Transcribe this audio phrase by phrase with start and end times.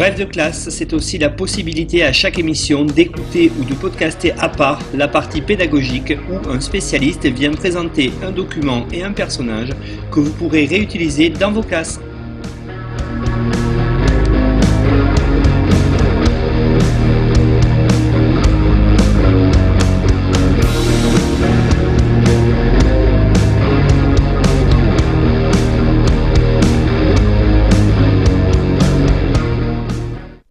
[0.00, 4.48] Bref de classe, c'est aussi la possibilité à chaque émission d'écouter ou de podcaster à
[4.48, 9.68] part la partie pédagogique où un spécialiste vient présenter un document et un personnage
[10.10, 12.00] que vous pourrez réutiliser dans vos classes.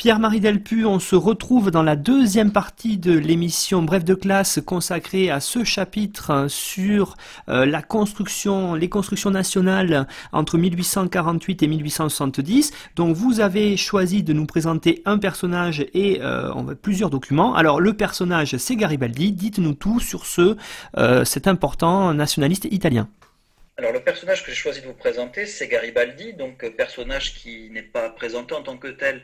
[0.00, 5.30] Pierre-Marie Delpu, on se retrouve dans la deuxième partie de l'émission Bref de classe consacrée
[5.30, 7.18] à ce chapitre sur
[7.50, 12.72] euh, la construction, les constructions nationales entre 1848 et 1870.
[12.96, 17.54] Donc vous avez choisi de nous présenter un personnage et euh, plusieurs documents.
[17.54, 19.32] Alors le personnage c'est Garibaldi.
[19.32, 20.56] Dites-nous tout sur ce
[20.96, 23.10] euh, cet important nationaliste italien.
[23.76, 27.82] Alors le personnage que j'ai choisi de vous présenter, c'est Garibaldi, donc personnage qui n'est
[27.82, 29.20] pas présenté en tant que tel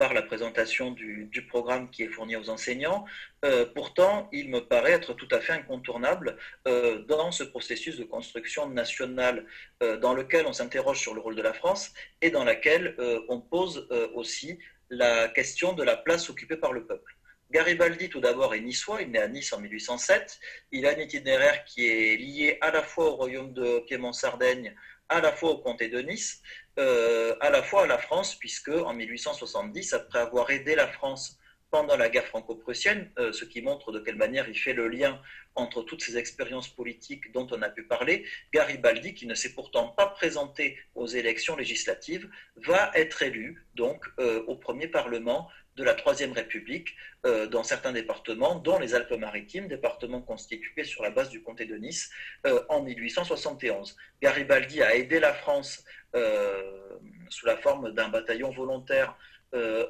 [0.00, 3.04] par la présentation du, programme qui est fourni aux enseignants.
[3.44, 8.04] Euh, pourtant, il me paraît être tout à fait incontournable euh, dans ce processus de
[8.04, 9.44] construction nationale
[9.82, 11.92] euh, dans lequel on s'interroge sur le rôle de la France
[12.22, 12.96] et dans lequel
[13.28, 17.14] on pose aussi la question de la place occupée par le peuple.
[17.50, 19.02] Garibaldi, tout d'abord, est niçois.
[19.02, 20.38] Il naît à Nice en 1807.
[20.72, 24.74] Il a un itinéraire qui est lié à la fois au royaume de Piémont-Sardaigne,
[25.10, 26.40] à la fois au comté de Nice,
[26.78, 31.38] euh, à la fois à la France, puisque en 1870, après avoir aidé la France
[31.70, 35.20] pendant la guerre franco-prussienne, euh, ce qui montre de quelle manière il fait le lien
[35.54, 39.88] entre toutes ces expériences politiques dont on a pu parler, Garibaldi, qui ne s'est pourtant
[39.88, 45.48] pas présenté aux élections législatives, va être élu donc euh, au premier Parlement
[45.80, 46.94] de la Troisième République
[47.26, 51.74] euh, dans certains départements, dont les Alpes-Maritimes, départements constitués sur la base du comté de
[51.76, 52.10] Nice
[52.46, 53.96] euh, en 1871.
[54.22, 55.82] Garibaldi a aidé la France
[56.14, 56.98] euh,
[57.30, 59.16] sous la forme d'un bataillon volontaire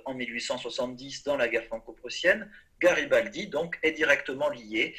[0.06, 2.51] en 1870 dans la guerre franco-prussienne.
[2.81, 4.97] Garibaldi, donc, est directement lié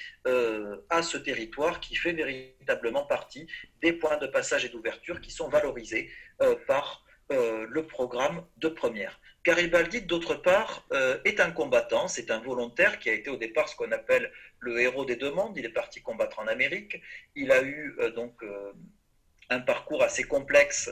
[0.92, 3.48] à ce territoire qui fait véritablement partie
[3.82, 6.12] des points de passage et d'ouverture qui sont valorisés
[6.68, 9.20] par le programme de première.
[9.44, 13.68] Garibaldi, d'autre part, euh, est un combattant, c'est un volontaire qui a été au départ
[13.70, 15.58] ce qu'on appelle le héros des deux mondes.
[15.58, 17.02] Il est parti combattre en Amérique.
[17.36, 18.72] Il a eu euh, donc euh,
[19.50, 20.90] un parcours assez complexe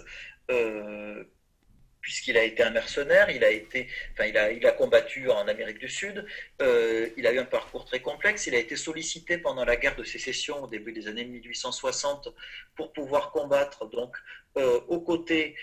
[2.01, 5.47] puisqu'il a été un mercenaire, il a, été, enfin, il a, il a combattu en
[5.47, 6.25] Amérique du Sud,
[6.59, 10.03] il a eu un parcours très complexe, il a été sollicité pendant la guerre de
[10.03, 12.29] sécession au début des années 1860
[12.75, 14.17] pour pouvoir combattre donc
[14.55, 15.55] aux côtés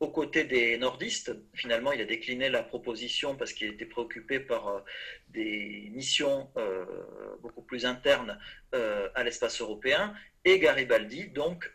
[0.00, 1.30] aux côtés des nordistes.
[1.54, 4.80] Finalement, il a décliné la proposition parce qu'il était préoccupé par euh,
[5.28, 6.84] des missions euh,
[7.42, 8.38] beaucoup plus internes
[8.74, 10.14] euh, à l'espace européen.
[10.46, 11.70] Et Garibaldi, donc,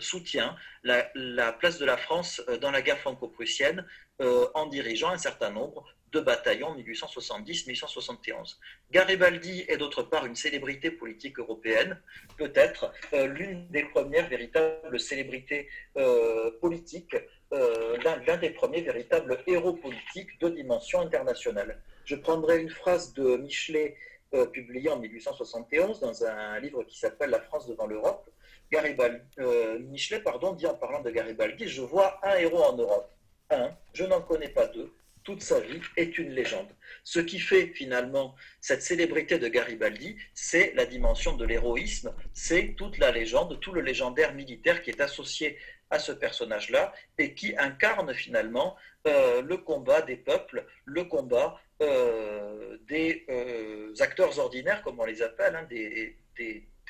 [0.00, 1.04] soutient la,
[1.52, 3.86] place de la France dans la guerre franco-prussienne
[4.18, 8.56] en dirigeant un certain nombre de bataillons 1870-1871.
[8.90, 12.02] Garibaldi est d'autre part une célébrité politique européenne,
[12.36, 15.68] peut-être l'une des premières véritables célébrités
[16.60, 17.14] politiques
[17.50, 21.80] l'un des premiers véritables héros politiques de dimension internationale.
[22.04, 23.96] Je prendrai une phrase de Michelet
[24.34, 28.30] euh, publiée en 1871 dans un livre qui s'appelle La France devant l'Europe.
[28.74, 33.10] Euh, Michelet pardon, dit en parlant de Garibaldi, je vois un héros en Europe.
[33.48, 34.92] Un, je n'en connais pas deux.
[35.24, 36.68] Toute sa vie est une légende.
[37.04, 42.98] Ce qui fait finalement cette célébrité de Garibaldi, c'est la dimension de l'héroïsme, c'est toute
[42.98, 45.58] la légende, tout le légendaire militaire qui est associé
[45.90, 48.76] à ce personnage-là et qui incarne finalement
[49.06, 55.22] euh, le combat des peuples, le combat euh, des euh, acteurs ordinaires, comme on les
[55.22, 56.16] appelle, hein, des,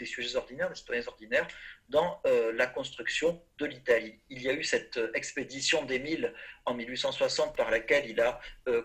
[0.04, 1.48] sujets ordinaires, des citoyens ordinaires,
[1.88, 2.22] dans
[2.54, 4.20] la construction de l'Italie.
[4.30, 6.34] Il y a eu cette expédition d'Émile
[6.66, 8.38] en 1860 par laquelle il a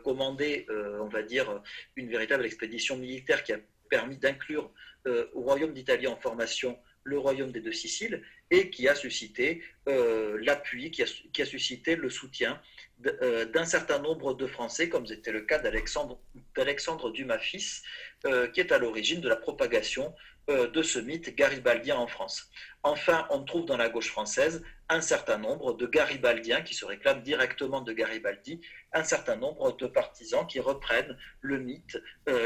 [0.03, 1.61] commandé, on va dire,
[1.97, 3.59] une véritable expédition militaire qui a
[3.91, 4.71] permis d'inclure
[5.05, 8.23] au royaume d'Italie en formation le royaume des deux Siciles,
[8.53, 12.61] et qui a suscité euh, l'appui, qui a, suscité le soutien
[13.05, 17.83] euh, d'un certain nombre de Français, comme c'était le cas d'Alexandre Dumas fils,
[18.25, 20.13] euh, qui est à l'origine de la propagation
[20.49, 22.51] de ce mythe garibaldien en France.
[22.83, 27.23] Enfin, on trouve dans la gauche française un certain nombre de garibaldiens qui se réclament
[27.23, 28.59] directement de Garibaldi,
[28.91, 31.97] un certain nombre de partisans qui reprennent le mythe,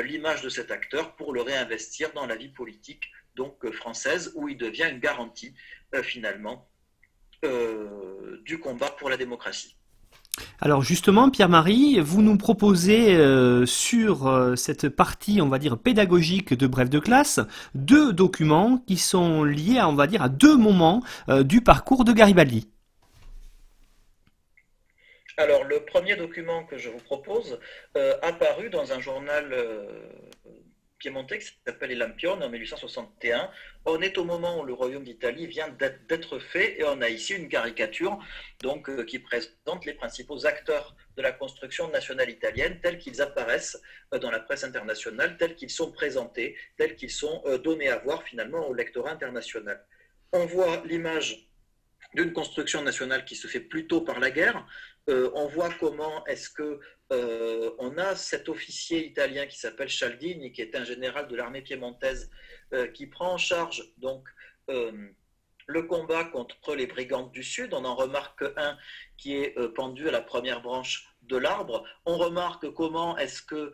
[0.04, 4.58] l'image de cet acteur pour le réinvestir dans la vie politique donc française, où il
[4.58, 5.54] devient une garantie
[6.04, 6.68] finalement
[8.44, 9.78] du combat pour la démocratie.
[10.60, 16.54] Alors justement, Pierre-Marie, vous nous proposez euh, sur euh, cette partie, on va dire, pédagogique
[16.54, 17.40] de Bref de classe,
[17.76, 22.04] deux documents qui sont liés, à, on va dire, à deux moments euh, du parcours
[22.04, 22.70] de Garibaldi.
[25.38, 27.60] Alors le premier document que je vous propose,
[28.24, 29.54] apparu dans un journal
[30.98, 33.50] piémontais qui s'appelle Les Lampions en 1861.
[33.86, 37.34] On est au moment où le royaume d'Italie vient d'être fait et on a ici
[37.34, 38.20] une caricature
[38.62, 43.82] donc, euh, qui présente les principaux acteurs de la construction nationale italienne tels qu'ils apparaissent
[44.14, 47.98] euh, dans la presse internationale, tels qu'ils sont présentés, tels qu'ils sont euh, donnés à
[47.98, 49.84] voir finalement au lectorat international.
[50.34, 51.48] On voit l'image
[52.14, 54.66] d'une construction nationale qui se fait plutôt par la guerre.
[55.08, 56.80] on voit comment est-ce que
[57.14, 61.62] euh, on a cet officier italien qui s'appelle Cialdini, qui est un général de l'armée
[61.62, 62.30] piémontaise,
[62.74, 64.28] euh, qui prend en charge donc
[64.70, 64.92] euh,
[65.68, 67.74] le combat contre les brigands du Sud.
[67.74, 68.78] On en remarque un
[69.18, 71.86] qui est pendu à la première branche de l'arbre.
[72.06, 73.74] On remarque comment est-ce que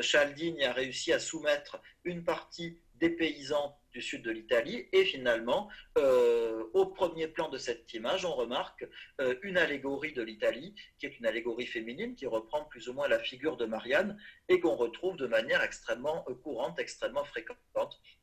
[0.00, 4.88] Cialdini a réussi à soumettre une partie des paysans du sud de l'Italie.
[4.92, 8.86] Et finalement, euh, au premier plan de cette image, on remarque
[9.20, 13.08] euh, une allégorie de l'Italie, qui est une allégorie féminine, qui reprend plus ou moins
[13.08, 17.56] la figure de Marianne, et qu'on retrouve de manière extrêmement euh, courante, extrêmement fréquente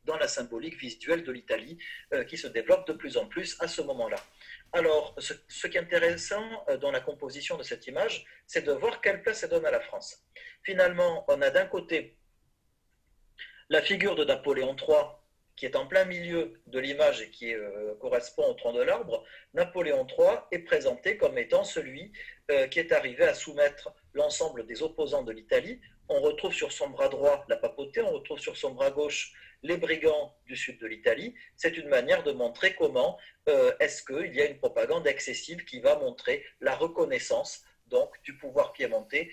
[0.03, 1.77] dans la symbolique visuelle de l'Italie,
[2.27, 4.17] qui se développe de plus en plus à ce moment-là.
[4.73, 6.43] Alors, ce, ce, qui est intéressant
[6.81, 9.79] dans la composition de cette image, c'est de voir quelle place elle donne à la
[9.79, 10.25] France.
[10.63, 12.17] Finalement, on a d'un côté
[13.71, 15.20] la figure de Napoléon III,
[15.55, 19.23] qui est en plein milieu de l'image et qui euh, correspond au tronc de l'arbre,
[19.53, 22.11] Napoléon III est présenté comme étant celui
[22.49, 25.79] euh, qui est arrivé à soumettre l'ensemble des opposants de l'Italie.
[26.09, 29.33] On retrouve sur son bras droit la papauté, on retrouve sur son bras gauche
[29.63, 31.35] les brigands du sud de l'Italie.
[31.55, 35.79] C'est une manière de montrer comment euh, est-ce qu'il y a une propagande excessive qui
[35.79, 39.29] va montrer la reconnaissance donc du pouvoir piémontais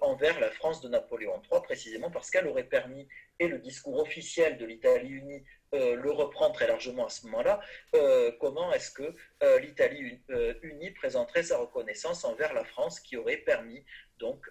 [0.00, 3.08] envers la France de Napoléon III, précisément parce qu'elle aurait permis
[3.38, 5.42] et le discours officiel de l'Italie unie
[5.72, 7.60] euh, le reprend très largement à ce moment-là,
[7.94, 10.20] euh, comment est-ce que euh, l'Italie
[10.62, 13.84] unie présenterait sa reconnaissance envers la France qui aurait permis
[14.18, 14.44] donc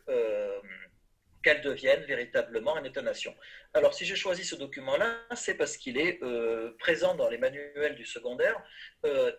[1.44, 3.36] qu'elle devienne véritablement un État-nation.
[3.74, 6.20] Alors si j'ai choisi ce document-là, c'est parce qu'il est
[6.80, 8.62] présent dans les manuels du secondaire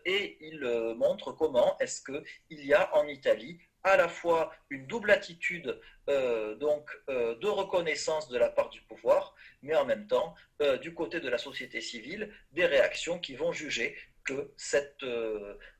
[0.04, 0.60] et il
[0.96, 6.54] montre comment est-ce qu'il y a en Italie à la fois une double attitude euh,
[6.56, 10.92] donc, euh, de reconnaissance de la part du pouvoir, mais en même temps, euh, du
[10.92, 15.04] côté de la société civile, des réactions qui vont juger que cette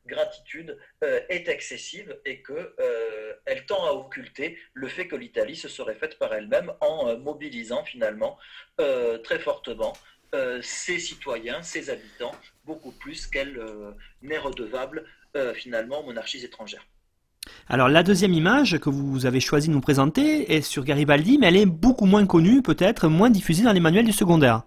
[0.07, 6.19] gratitude est excessive et qu'elle tend à occulter le fait que l'Italie se serait faite
[6.19, 8.39] par elle-même en mobilisant finalement
[9.25, 9.93] très fortement
[10.63, 12.35] ses citoyens, ses habitants,
[12.65, 13.61] beaucoup plus qu'elle
[14.23, 15.05] n'est redevable
[15.55, 16.87] finalement aux monarchies étrangères.
[17.69, 21.49] Alors la deuxième image que vous avez choisi de nous présenter est sur Garibaldi, mais
[21.49, 24.63] elle est beaucoup moins connue, peut-être moins diffusée dans les manuels du secondaire.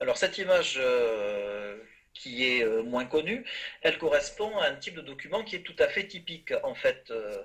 [0.00, 1.76] Alors cette image euh,
[2.18, 3.44] qui est euh, moins connue,
[3.82, 7.10] elle correspond à un type de document qui est tout à fait typique en fait
[7.10, 7.44] euh,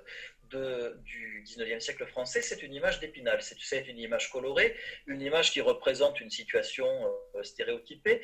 [1.04, 3.40] du 19e siècle français, c'est une image d'épinal.
[3.40, 4.76] C'est une image colorée,
[5.06, 7.10] une image qui représente une situation
[7.42, 8.20] stéréotypée,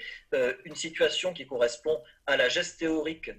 [0.66, 3.30] une situation qui correspond à la geste théorique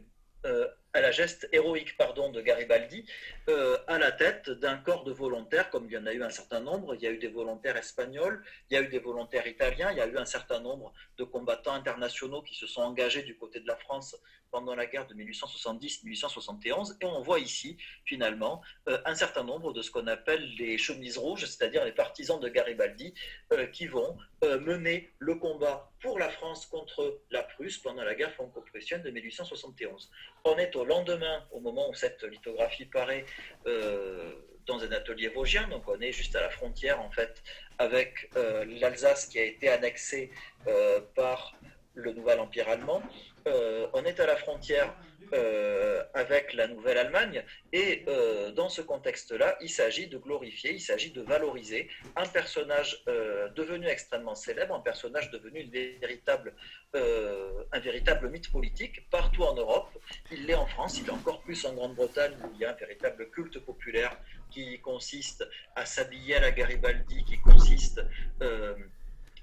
[0.94, 3.06] à la geste héroïque pardon, de Garibaldi
[3.48, 6.30] euh, à la tête d'un corps de volontaires, comme il y en a eu un
[6.30, 6.96] certain nombre.
[6.96, 9.98] Il y a eu des volontaires espagnols, il y a eu des volontaires italiens, il
[9.98, 13.60] y a eu un certain nombre de combattants internationaux qui se sont engagés du côté
[13.60, 14.16] de la France
[14.52, 16.98] pendant la guerre de 1870-1871.
[17.02, 21.20] Et on voit ici, finalement, euh, un certain nombre de ce qu'on appelle les chemises
[21.20, 23.14] rouges, c'est-à-dire les partisans de Garibaldi,
[23.54, 28.32] euh, qui vont mener le combat pour la France contre la Prusse pendant la guerre
[28.32, 30.10] franco-prussienne de 1871.
[30.46, 33.26] On est au lendemain, au moment où cette lithographie paraît
[33.68, 34.34] euh,
[34.66, 37.42] dans un atelier vosgien, donc on est juste à la frontière en fait
[37.78, 40.32] avec euh, l'Alsace qui a été annexée
[40.68, 41.56] euh, par
[42.00, 43.02] le nouvel empire allemand.
[43.46, 44.94] on est à la frontière
[45.34, 47.44] euh, avec la Nouvelle-Allemagne.
[47.72, 53.04] Et euh, dans ce contexte-là, il s'agit de glorifier, il s'agit de valoriser un personnage
[53.08, 55.70] euh, devenu extrêmement célèbre, un personnage devenu
[56.02, 56.56] véritable,
[56.96, 59.92] un véritable mythe politique partout en Europe.
[60.32, 62.76] Il l'est en France, il est encore plus en Grande-Bretagne où il y a un
[62.76, 64.18] véritable culte populaire
[64.50, 68.02] qui consiste à s'habiller à la Garibaldi, qui consiste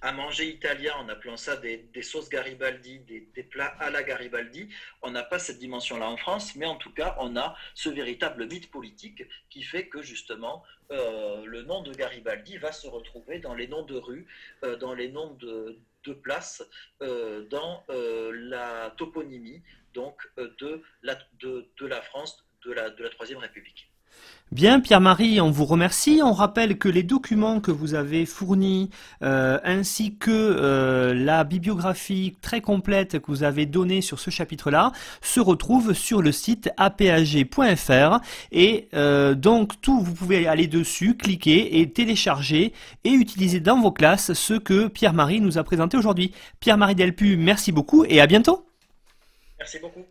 [0.01, 4.69] à manger italien en appelant ça des, sauces Garibaldi, des, plats à la Garibaldi.
[5.03, 8.47] On n'a pas cette dimension-là en France, mais en tout cas, on a ce véritable
[8.47, 13.55] mythe politique qui fait que justement, euh, le nom de Garibaldi va se retrouver dans
[13.55, 14.27] les noms de rues,
[14.65, 15.79] euh, dans les noms de,
[16.23, 16.63] places,
[17.03, 19.63] euh, dans la toponymie
[19.93, 21.67] donc, de, la, de,
[22.03, 23.91] France de de la Troisième République.
[24.53, 26.21] Bien, Pierre-Marie, on vous remercie.
[26.23, 28.91] On rappelle que les documents que vous avez fournis,
[29.23, 34.93] euh, ainsi que euh, la bibliographie très complète que vous avez donnée sur ce chapitre-là,
[35.21, 38.21] se retrouvent sur le site apag.fr.
[38.53, 43.91] Et euh, donc, tout, vous pouvez aller dessus, cliquer et télécharger et utiliser dans vos
[43.91, 46.33] classes ce que Pierre-Marie nous a présenté aujourd'hui.
[46.61, 48.65] Pierre-Marie Delpu, merci beaucoup et à bientôt.
[49.59, 50.05] Merci beaucoup.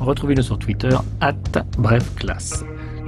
[0.00, 0.88] Retrouvez-le sur Twitter,
[1.20, 1.34] at
[1.78, 2.64] brefclasse.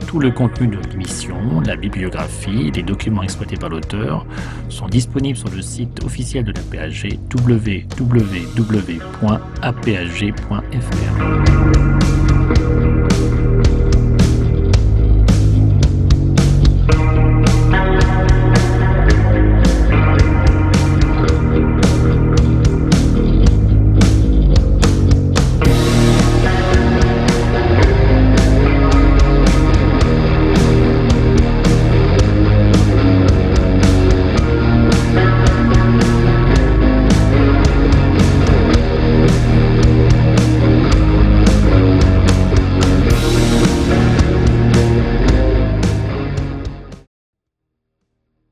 [0.09, 4.25] Tout le contenu de l'émission, la bibliographie, les documents exploités par l'auteur
[4.71, 8.59] sont disponibles sur le site officiel de la PAG www.apag.fr.